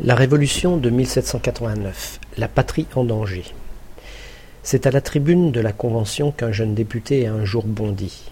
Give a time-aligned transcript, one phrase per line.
[0.00, 3.44] La Révolution de 1789, la patrie en danger.
[4.64, 8.24] C'est à la tribune de la Convention qu'un jeune député a un jour bondi.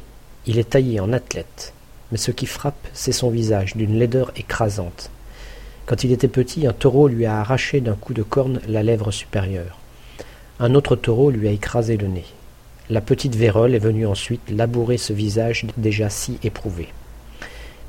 [0.46, 1.72] Il est taillé en athlète,
[2.11, 5.11] mais ce qui frappe, c'est son visage, d'une laideur écrasante.
[5.87, 9.13] Quand il était petit, un taureau lui a arraché d'un coup de corne la lèvre
[9.13, 9.79] supérieure.
[10.59, 12.27] Un autre taureau lui a écrasé le nez.
[12.91, 16.89] La petite vérole est venue ensuite labourer ce visage déjà si éprouvé.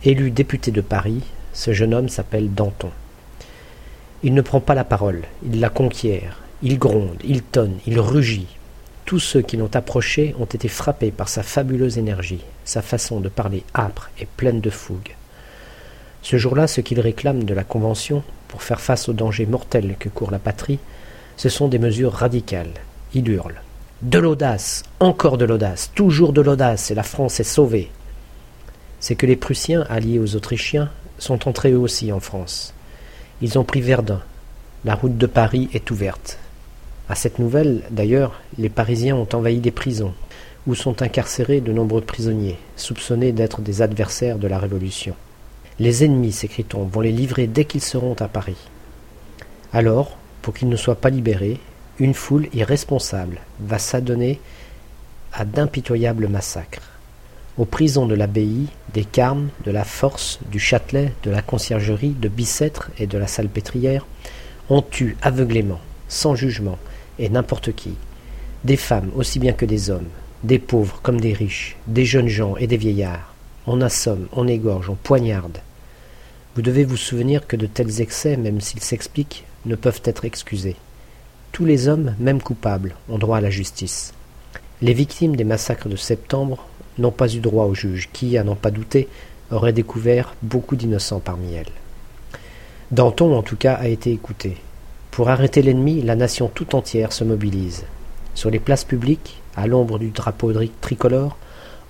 [0.04, 2.92] Élu député de Paris, ce jeune homme s'appelle Danton.
[4.26, 8.48] Il ne prend pas la parole, il la conquiert, il gronde, il tonne, il rugit.
[9.04, 13.28] Tous ceux qui l'ont approché ont été frappés par sa fabuleuse énergie, sa façon de
[13.28, 15.16] parler âpre et pleine de fougue.
[16.22, 20.08] Ce jour-là, ce qu'il réclame de la Convention, pour faire face aux dangers mortels que
[20.08, 20.80] court la patrie,
[21.36, 22.73] ce sont des mesures radicales.
[23.14, 23.62] Il hurle.
[24.03, 27.92] De l'audace, encore de l'audace, toujours de l'audace, et la France est sauvée.
[29.02, 32.73] C'est que les Prussiens, alliés aux Autrichiens, sont entrés eux aussi en France.
[33.43, 34.21] Ils ont pris Verdun.
[34.85, 36.39] La route de Paris est ouverte.
[37.09, 40.13] À cette nouvelle, d'ailleurs, les Parisiens ont envahi des prisons,
[40.66, 45.13] où sont incarcérés de nombreux prisonniers, soupçonnés d'être des adversaires de la Révolution.
[45.77, 48.69] Les ennemis, s'écrit-on, vont les livrer dès qu'ils seront à Paris.
[49.73, 51.59] Alors, pour qu'ils ne soient pas libérés,
[52.00, 54.39] une foule irresponsable va s'adonner
[55.33, 56.92] à d'impitoyables massacres
[57.58, 62.28] aux prisons de l'abbaye, des Carmes, de la Force, du Châtelet, de la Conciergerie, de
[62.28, 64.06] Bicêtre et de la Salpêtrière,
[64.70, 66.80] on tue aveuglément, sans jugement,
[67.20, 67.94] et n'importe qui,
[68.64, 70.08] des femmes aussi bien que des hommes,
[70.44, 73.34] des pauvres comme des riches, des jeunes gens et des vieillards.
[73.68, 75.59] On assomme, on égorge, on poignarde.
[76.56, 80.76] Vous devez vous souvenir que de tels excès, même s'ils s'expliquent, ne peuvent être excusés.
[81.52, 84.14] Tous les hommes, même coupables, ont droit à la justice.
[84.81, 86.66] Les victimes des massacres de septembre
[86.97, 89.08] n'ont pas eu droit au juge, qui, à n'en pas douter,
[89.52, 91.72] aurait découvert beaucoup d'innocents parmi elles.
[92.91, 94.58] Danton, en tout cas, a été écouté.
[95.11, 97.85] Pour arrêter l'ennemi, la nation tout entière se mobilise.
[98.35, 101.38] Sur les places publiques, à l'ombre du drapeau tricolore,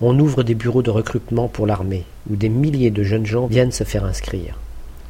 [0.00, 3.72] on ouvre des bureaux de recrutement pour l'armée, où des milliers de jeunes gens viennent
[3.72, 4.58] se faire inscrire.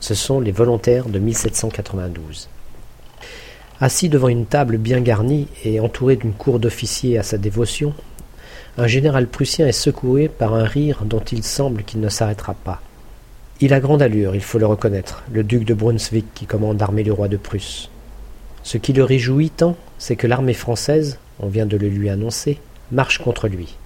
[0.01, 2.49] Ce sont les volontaires de 1792.
[3.81, 7.93] Assis devant une table bien garnie et entouré d'une cour d'officiers à sa dévotion,
[8.77, 12.81] un général prussien est secoué par un rire dont il semble qu'il ne s'arrêtera pas.
[13.61, 17.05] Il a grande allure, il faut le reconnaître, le duc de Brunswick qui commande l'armée
[17.05, 17.89] du roi de Prusse.
[18.65, 22.59] Ce qui le réjouit tant, c'est que l'armée française, on vient de le lui annoncer,
[22.91, 23.77] marche contre lui.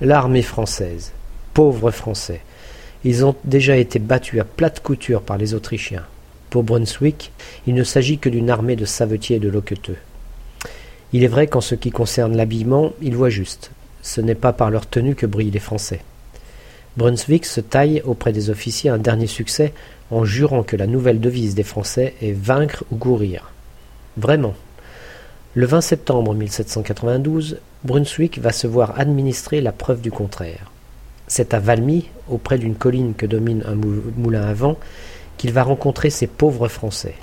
[0.00, 1.12] L'armée française,
[1.54, 2.40] pauvres Français,
[3.04, 6.04] ils ont déjà été battus à plate couture par les Autrichiens.
[6.50, 7.30] Pour Brunswick,
[7.68, 9.98] il ne s'agit que d'une armée de savetiers et de loqueteux.
[11.12, 13.70] Il est vrai qu'en ce qui concerne l'habillement, il voit juste
[14.02, 16.00] ce n'est pas par leur tenue que brillent les Français.
[16.96, 19.72] Brunswick se taille auprès des officiers un dernier succès
[20.10, 23.50] en jurant que la nouvelle devise des Français est vaincre ou courir.
[24.18, 24.54] Vraiment.
[25.54, 30.70] Le 20 septembre 1792, Brunswick va se voir administrer la preuve du contraire.
[31.28, 34.78] C'est à Valmy, auprès d'une colline que domine un moulin à vent,
[35.38, 37.14] qu'il va rencontrer ces pauvres Français.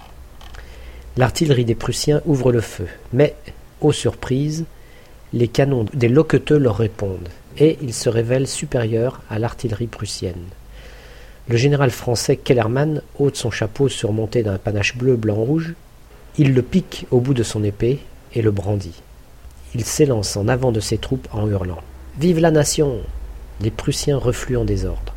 [1.16, 3.35] L'artillerie des Prussiens ouvre le feu, mais,
[3.81, 4.66] aux surprises,
[5.34, 10.45] les canons des loqueteux leur répondent, et ils se révèlent supérieurs à l'artillerie prussienne.
[11.47, 15.73] Le général français Kellermann ôte son chapeau surmonté d'un panache bleu, blanc, rouge.
[16.38, 18.00] Il le pique au bout de son épée
[18.34, 19.01] et le brandit.
[19.73, 21.81] Il s'élance en avant de ses troupes en hurlant
[22.19, 23.00] Vive la nation
[23.61, 25.13] Les Prussiens refluent en désordre.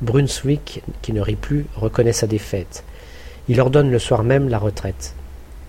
[0.00, 2.84] Brunswick, qui ne rit plus, reconnaît sa défaite.
[3.48, 5.14] Il ordonne le soir même la retraite.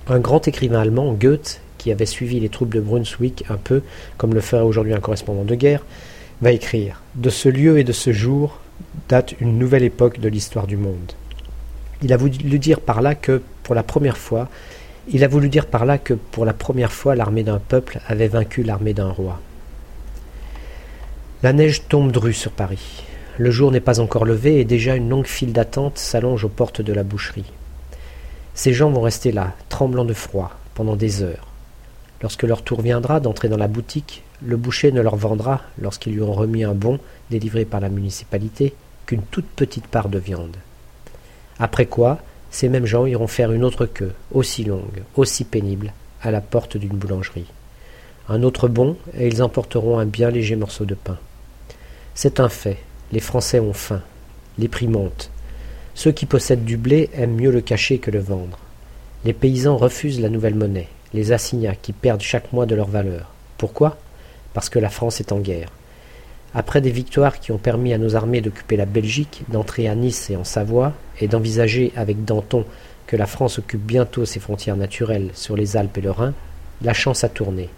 [0.08, 3.82] Un grand écrivain allemand, Goethe, qui avait suivi les troupes de Brunswick un peu
[4.18, 5.84] comme le ferait aujourd'hui un correspondant de guerre,
[6.42, 8.60] va écrire De ce lieu et de ce jour
[9.08, 11.14] date une nouvelle époque de l'histoire du monde.
[12.04, 14.48] Il a voulu dire par là que, pour la première fois,
[15.12, 18.28] il a voulu dire par là que, pour la première fois, l'armée d'un peuple avait
[18.28, 19.40] vaincu l'armée d'un roi.
[21.42, 23.04] La neige tombe drue sur Paris.
[23.38, 26.82] Le jour n'est pas encore levé et déjà une longue file d'attente s'allonge aux portes
[26.82, 27.52] de la boucherie.
[28.54, 31.49] Ces gens vont rester là, tremblants de froid, pendant des heures.
[32.22, 36.22] Lorsque leur tour viendra d'entrer dans la boutique, le boucher ne leur vendra, lorsqu'ils lui
[36.22, 37.00] ont remis un bon
[37.30, 38.74] délivré par la municipalité,
[39.06, 40.58] qu'une toute petite part de viande.
[41.60, 42.20] Après quoi,
[42.52, 46.78] ces mêmes gens iront faire une autre queue, aussi longue, aussi pénible, à la porte
[46.78, 47.52] d'une boulangerie.
[48.28, 51.18] Un autre bon, et ils emporteront un bien léger morceau de pain.
[52.16, 52.78] C'est un fait,
[53.12, 54.02] les Français ont faim,
[54.58, 55.32] les prix montent.
[55.96, 58.60] Ceux qui possèdent du blé aiment mieux le cacher que le vendre.
[59.26, 63.32] Les paysans refusent la nouvelle monnaie les assignats qui perdent chaque mois de leur valeur.
[63.58, 63.98] Pourquoi?
[64.54, 65.70] Parce que la France est en guerre.
[66.54, 70.30] Après des victoires qui ont permis à nos armées d'occuper la Belgique, d'entrer à Nice
[70.30, 72.66] et en Savoie, et d'envisager avec Danton
[73.06, 76.34] que la France occupe bientôt ses frontières naturelles sur les Alpes et le Rhin,
[76.82, 77.70] la chance a tourné.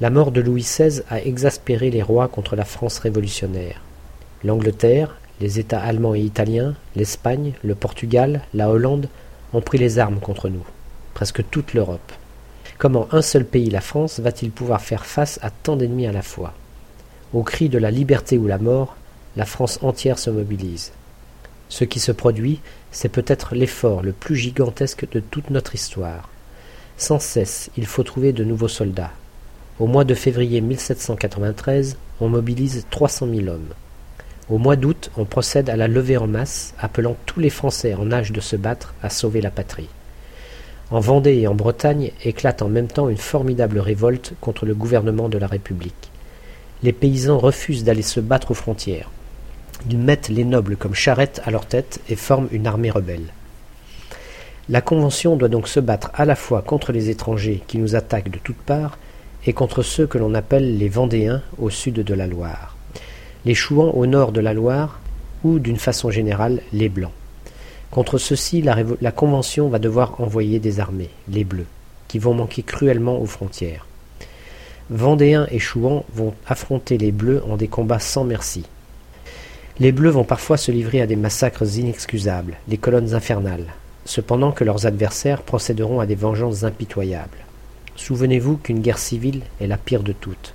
[0.00, 3.80] La mort de Louis XVI a exaspéré les rois contre la France révolutionnaire.
[4.44, 9.08] L'Angleterre, les États allemands et italiens, l'Espagne, le Portugal, la Hollande
[9.52, 10.64] ont pris les armes contre nous.
[11.14, 12.12] Presque toute l'Europe.
[12.82, 16.20] Comment un seul pays, la France, va-t-il pouvoir faire face à tant d'ennemis à la
[16.20, 16.52] fois?
[17.32, 18.96] Au cri de la liberté ou la mort,
[19.36, 20.90] la France entière se mobilise.
[21.68, 22.58] Ce qui se produit,
[22.90, 26.28] c'est peut-être l'effort le plus gigantesque de toute notre histoire.
[26.96, 29.12] Sans cesse, il faut trouver de nouveaux soldats.
[29.78, 33.74] Au mois de février 1793, on mobilise 300 000 hommes.
[34.50, 38.10] Au mois d'août, on procède à la levée en masse, appelant tous les Français en
[38.10, 39.88] âge de se battre à sauver la patrie.
[40.92, 45.30] En Vendée et en Bretagne éclate en même temps une formidable révolte contre le gouvernement
[45.30, 46.10] de la République.
[46.82, 49.10] Les paysans refusent d'aller se battre aux frontières.
[49.88, 53.32] Ils mettent les nobles comme charrettes à leur tête et forment une armée rebelle.
[54.68, 58.30] La Convention doit donc se battre à la fois contre les étrangers qui nous attaquent
[58.30, 58.98] de toutes parts
[59.46, 62.76] et contre ceux que l'on appelle les Vendéens au sud de la Loire,
[63.46, 65.00] les Chouans au nord de la Loire
[65.42, 67.12] ou d'une façon générale les Blancs.
[67.92, 71.66] Contre ceux-ci, la, Convention va devoir envoyer des armées, les Bleus,
[72.08, 73.86] qui vont manquer cruellement aux frontières.
[74.88, 78.64] Vendéens et Chouans vont affronter les Bleus en des combats sans merci.
[79.78, 83.66] Les Bleus vont parfois se livrer à des massacres inexcusables, les colonnes infernales,
[84.06, 87.44] cependant que leurs adversaires procéderont à des vengeances impitoyables.
[87.96, 90.54] Souvenez-vous qu'une guerre civile est la pire de toutes.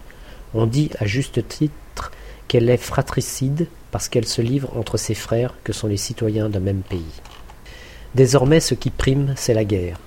[0.56, 2.12] On dit à juste titre
[2.48, 6.60] qu'elle est fratricide parce qu'elle se livre entre ses frères que sont les citoyens d'un
[6.60, 7.22] même pays.
[8.16, 10.00] Désormais ce qui prime, c'est la guerre.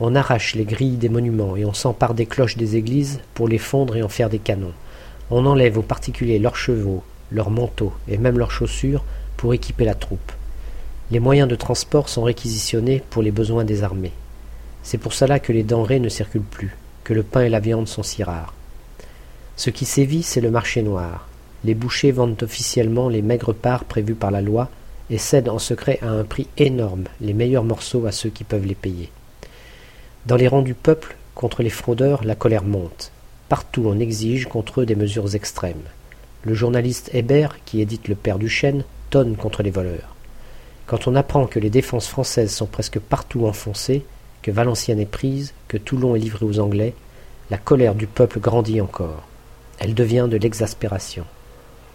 [0.00, 3.58] On arrache les grilles des monuments et on s'empare des cloches des églises pour les
[3.58, 4.72] fondre et en faire des canons.
[5.30, 9.04] On enlève aux particuliers leurs chevaux, leurs manteaux et même leurs chaussures
[9.36, 10.32] pour équiper la troupe.
[11.10, 14.12] Les moyens de transport sont réquisitionnés pour les besoins des armées.
[14.82, 17.86] C'est pour cela que les denrées ne circulent plus, que le pain et la viande
[17.86, 18.54] sont si rares.
[19.56, 21.28] Ce qui sévit, c'est le marché noir.
[21.64, 24.68] Les bouchers vendent officiellement les maigres parts prévues par la loi
[25.10, 28.66] et cèdent en secret à un prix énorme les meilleurs morceaux à ceux qui peuvent
[28.66, 29.10] les payer.
[30.26, 33.12] Dans les rangs du peuple, contre les fraudeurs, la colère monte.
[33.48, 35.82] Partout on exige contre eux des mesures extrêmes.
[36.42, 40.16] Le journaliste Hébert, qui édite Le Père du Chêne, tonne contre les voleurs.
[40.86, 44.04] Quand on apprend que les défenses françaises sont presque partout enfoncées,
[44.42, 46.94] que Valenciennes est prise, que Toulon est livré aux Anglais,
[47.50, 49.22] la colère du peuple grandit encore.
[49.78, 51.24] Elle devient de l'exaspération.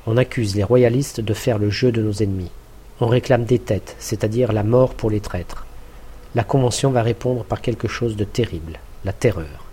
[0.09, 2.49] On accuse les royalistes de faire le jeu de nos ennemis.
[3.01, 5.65] On réclame des têtes, c'est-à-dire la mort pour les traîtres.
[6.33, 9.66] La Convention va répondre par quelque chose de terrible, la terreur.